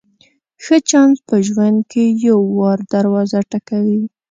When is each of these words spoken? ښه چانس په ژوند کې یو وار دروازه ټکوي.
ښه 0.63 0.77
چانس 0.89 1.17
په 1.27 1.35
ژوند 1.47 1.79
کې 1.91 2.03
یو 2.27 2.39
وار 2.57 2.79
دروازه 2.93 3.39
ټکوي. 3.51 4.01